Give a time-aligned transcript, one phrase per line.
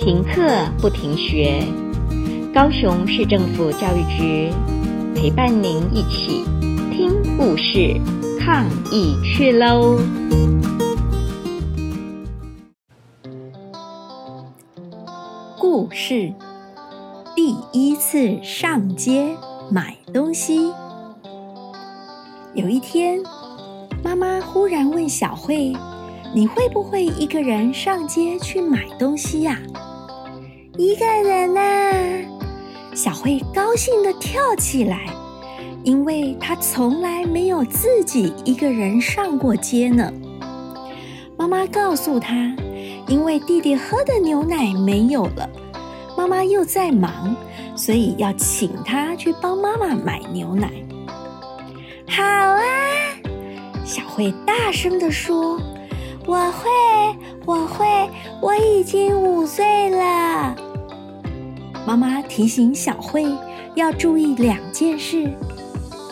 [0.00, 1.62] 停课不停学，
[2.54, 4.50] 高雄市政府教育局
[5.14, 6.42] 陪伴您一起
[6.90, 8.00] 听故事、
[8.40, 9.98] 抗疫去喽！
[15.58, 16.32] 故事
[17.36, 19.36] 第一次上街
[19.70, 20.72] 买东西。
[22.54, 23.22] 有一天，
[24.02, 25.74] 妈妈忽然问小慧
[26.34, 29.58] ：“你会不会一个人上街去买东西呀？”
[30.80, 31.60] 一个人呐？
[32.94, 35.08] 小慧高兴地跳起来，
[35.84, 40.10] 因为她从来没有自己一个人上过街呢。
[41.36, 42.34] 妈妈告诉她，
[43.06, 45.46] 因为弟弟喝的牛奶没有了，
[46.16, 47.36] 妈妈又在忙，
[47.76, 50.70] 所以要请他去帮妈妈买牛奶。
[52.08, 52.62] 好啊，
[53.84, 55.60] 小慧大声地说
[56.24, 56.70] ：“我会，
[57.44, 57.84] 我会，
[58.40, 59.62] 我已经五岁。”
[61.90, 63.26] 妈妈提醒小慧
[63.74, 65.28] 要注意两件事：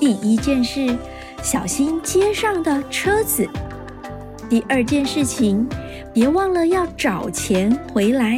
[0.00, 0.98] 第一件事，
[1.44, 3.46] 小心街上的车子；
[4.48, 5.64] 第二件事情，
[6.12, 8.36] 别忘了要找钱回来。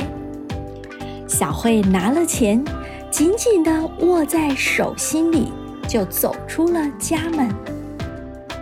[1.26, 2.62] 小慧拿了钱，
[3.10, 5.50] 紧紧地握在手心里，
[5.88, 7.48] 就走出了家门。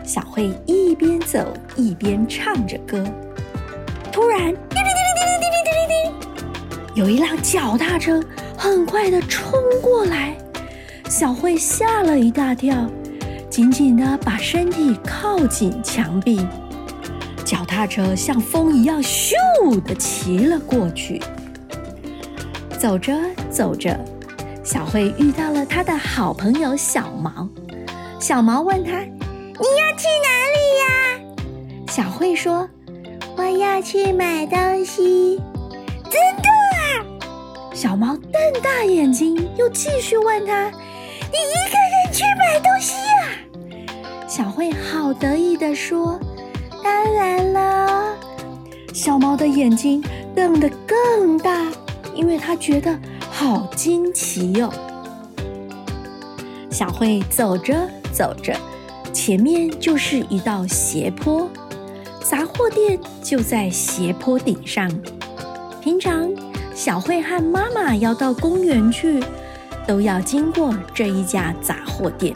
[0.04, 3.04] 小慧一边走一边唱着歌，
[4.12, 8.22] 突然，叮铃叮铃叮铃叮叮叮，有一辆脚踏车。
[8.62, 10.36] 很快地冲过来，
[11.08, 12.76] 小慧吓了一大跳，
[13.48, 16.46] 紧紧地把身体靠紧墙壁。
[17.42, 19.32] 脚踏车像风一样咻
[19.82, 21.22] 地骑了过去。
[22.78, 23.14] 走着
[23.48, 23.98] 走着，
[24.62, 27.48] 小慧遇到了她的好朋友小毛。
[28.18, 28.98] 小毛问她
[29.56, 31.44] ：“你要去哪里呀？”
[31.88, 32.68] 小慧说
[33.38, 35.38] ：“我要去买东西。”
[36.10, 36.59] 真的。
[37.80, 40.68] 小毛瞪大眼睛，又继续问他
[41.32, 43.88] ：“你一个人去买东西呀？”
[44.28, 46.20] 小慧好得意地说
[46.84, 48.14] ：“当然了。”
[48.92, 50.04] 小毛的眼睛
[50.36, 51.72] 瞪得更大，
[52.14, 52.94] 因为他觉得
[53.30, 54.70] 好惊奇哟。
[56.70, 58.54] 小慧走着走着，
[59.10, 61.48] 前面就是一道斜坡，
[62.22, 64.86] 杂货店就在斜坡顶上。
[65.80, 66.30] 平常，
[66.82, 69.22] 小慧和妈妈要到公园去，
[69.86, 72.34] 都要经过这一家杂货店。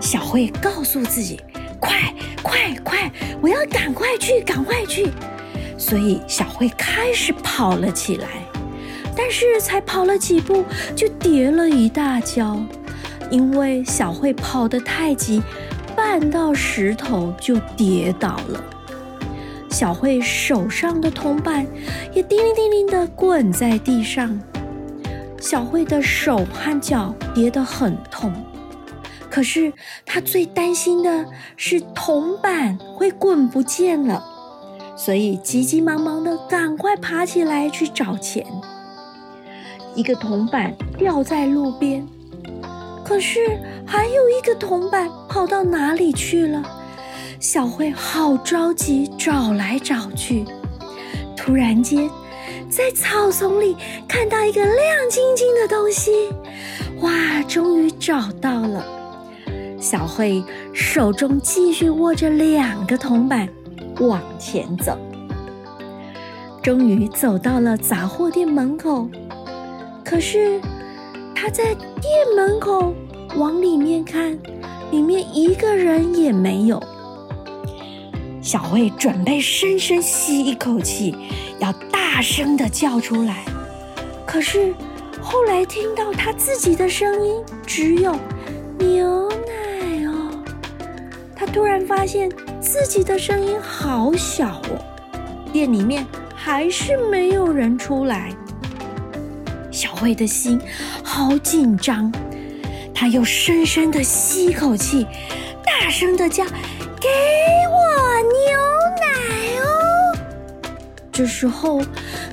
[0.00, 1.40] 小慧告诉自己
[1.78, 3.08] ：“快快快，
[3.40, 5.12] 我要赶快去，赶快去！”
[5.78, 8.26] 所以小慧开始跑了起来。
[9.16, 10.64] 但是才跑了几步，
[10.96, 12.60] 就跌了一大跤，
[13.30, 15.40] 因为小慧跑得太急，
[15.96, 18.64] 绊到石头就跌倒了。
[19.80, 21.66] 小慧手上的铜板
[22.12, 24.38] 也叮铃叮铃地滚在地上，
[25.40, 28.30] 小慧的手和脚跌得很痛。
[29.30, 29.72] 可是
[30.04, 31.24] 她最担心的
[31.56, 34.22] 是铜板会滚不见了，
[34.98, 38.46] 所以急急忙忙地赶快爬起来去找钱。
[39.94, 42.06] 一个铜板掉在路边，
[43.02, 46.62] 可是还有一个铜板跑到哪里去了？
[47.40, 50.44] 小慧好着急，找来找去。
[51.34, 52.06] 突然间，
[52.68, 53.74] 在草丛里
[54.06, 54.76] 看到一个亮
[55.10, 56.28] 晶晶的东西，
[57.00, 57.42] 哇！
[57.48, 58.84] 终于找到了。
[59.78, 63.48] 小慧手中继续握着两个铜板，
[64.00, 64.98] 往前走。
[66.62, 69.08] 终于走到了杂货店门口，
[70.04, 70.60] 可是
[71.34, 72.94] 她在店门口
[73.36, 74.38] 往里面看，
[74.90, 76.78] 里面一个人也没有。
[78.42, 81.14] 小慧准备深深吸一口气，
[81.58, 83.44] 要大声的叫出来。
[84.26, 84.74] 可是
[85.20, 87.34] 后来听到她自己的声音，
[87.66, 88.18] 只有
[88.78, 90.30] 牛奶哦。
[91.36, 92.30] 她突然发现
[92.60, 94.78] 自己的声音好小哦，
[95.52, 98.30] 店里面还是没有人出来。
[99.70, 100.58] 小慧的心
[101.04, 102.10] 好紧张，
[102.94, 105.06] 她又深深的吸一口气，
[105.62, 106.44] 大声的叫。
[107.00, 107.08] 给
[107.68, 107.78] 我
[108.20, 108.58] 牛
[109.00, 109.66] 奶哦！
[111.10, 111.78] 这时候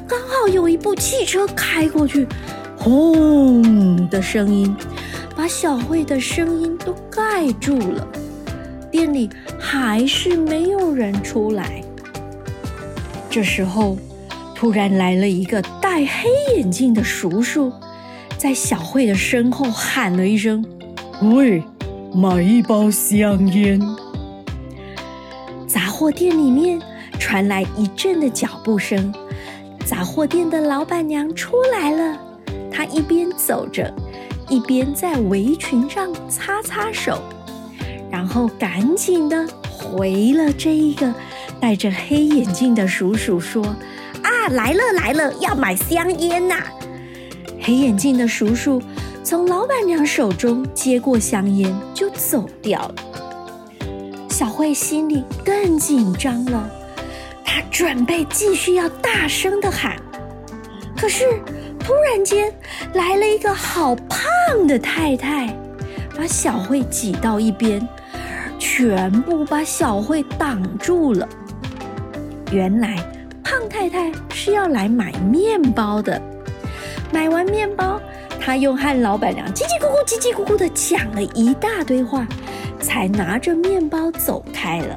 [0.07, 2.27] 刚好有一部汽车开过去，
[2.77, 4.75] 轰的声音
[5.35, 8.07] 把小慧的声音都盖住了。
[8.91, 9.29] 店里
[9.59, 11.81] 还是没有人出来。
[13.29, 13.97] 这时候
[14.55, 17.71] 突然来了一个戴黑眼镜的叔叔，
[18.37, 20.65] 在小慧的身后喊了一声
[21.21, 21.63] ：“喂，
[22.15, 23.79] 买一包香烟。”
[25.97, 26.79] 杂货店里面
[27.17, 29.11] 传来一阵的脚步声，
[29.83, 32.15] 杂货店的老板娘出来了，
[32.71, 33.91] 她一边走着，
[34.47, 37.19] 一边在围裙上擦擦手，
[38.11, 41.11] 然后赶紧的回了这一个
[41.59, 43.65] 戴着黑眼镜的叔叔说
[44.21, 46.57] ：“啊，来了来了，要买香烟呐！”
[47.59, 48.79] 黑眼镜的叔叔
[49.23, 52.95] 从老板娘手中接过香烟就走掉了。
[54.37, 56.69] 小慧心里更紧张了，
[57.43, 59.95] 她准备继续要大声的喊，
[60.95, 61.25] 可是
[61.79, 62.53] 突然间
[62.93, 65.57] 来了一个好胖的太太，
[66.15, 67.81] 把小慧挤到一边，
[68.59, 71.27] 全部把小慧挡住了。
[72.51, 72.95] 原来
[73.43, 76.21] 胖太太是要来买面包的，
[77.11, 77.99] 买完面包，
[78.47, 82.25] 他又和老板娘叽叽咕咕、叽叽咕咕的讲了一大堆话。
[82.79, 84.95] 才拿着面包走开了。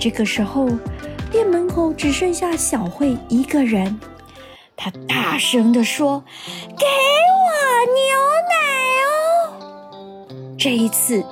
[0.00, 0.68] 这个时候，
[1.30, 4.00] 店门口只剩下小慧一个人。
[4.76, 6.24] 她大声地说
[6.76, 6.86] ：“给
[7.46, 7.52] 我
[7.94, 8.02] 牛
[8.50, 8.56] 奶
[9.04, 11.22] 哦！”这一次，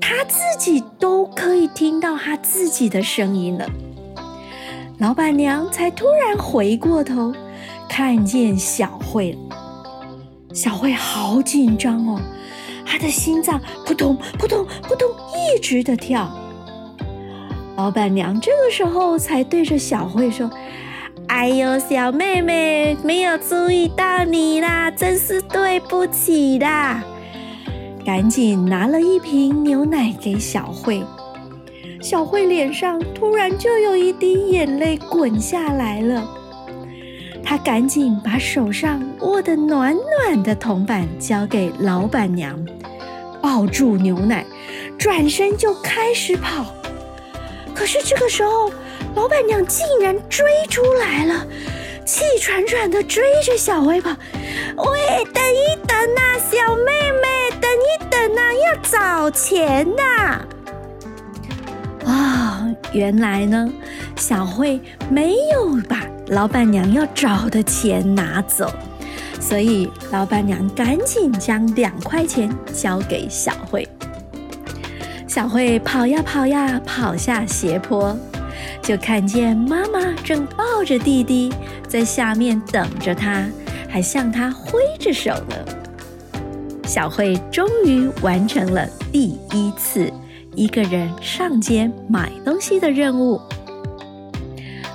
[0.00, 3.66] 她自己都可以听到她自己的声音了。
[4.98, 7.34] 老板娘才突然回过头，
[7.90, 9.67] 看见小慧了。
[10.52, 12.20] 小慧好紧张哦。
[12.84, 16.30] 她的心脏扑通扑通扑通一直的跳。
[17.76, 20.50] 老板娘这个时候才对着小慧说
[21.28, 27.04] ：“哎呦，小妹妹，没有注意到你啦，真是对不起啦！”
[28.04, 31.04] 赶紧拿了一瓶牛奶给小慧。
[32.00, 36.26] 小慧脸上突然就有一滴眼泪滚下来了。
[37.44, 42.58] 他赶紧把手上握得暖暖的铜板交给老板娘。
[43.40, 44.44] 抱住牛奶，
[44.98, 46.66] 转身就开始跑。
[47.74, 48.70] 可是这个时候，
[49.14, 51.46] 老板娘竟然追出来了，
[52.04, 54.10] 气喘喘地追着小慧跑。
[54.10, 60.44] 喂，等一等呐，小妹妹，等一等呐，要找钱呐！
[62.04, 63.72] 啊，原来呢，
[64.16, 68.72] 小慧没有把老板娘要找的钱拿走。
[69.40, 73.86] 所以，老板娘赶紧将两块钱交给小慧。
[75.26, 78.16] 小慧跑呀跑呀，跑下斜坡，
[78.82, 81.52] 就看见妈妈正抱着弟弟
[81.86, 83.46] 在下面等着她，
[83.88, 85.56] 还向她挥着手呢。
[86.84, 90.10] 小慧终于完成了第一次
[90.54, 93.40] 一个人上街买东西的任务。